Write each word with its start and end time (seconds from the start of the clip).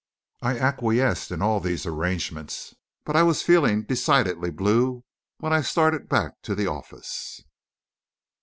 I 0.41 0.57
acquiesced 0.57 1.29
in 1.29 1.43
all 1.43 1.59
these 1.59 1.85
arrangements, 1.85 2.73
but 3.05 3.15
I 3.15 3.21
was 3.21 3.43
feeling 3.43 3.83
decidedly 3.83 4.49
blue 4.49 5.03
when 5.37 5.53
I 5.53 5.61
started 5.61 6.09
back 6.09 6.41
to 6.41 6.55
the 6.55 6.65
office. 6.65 7.41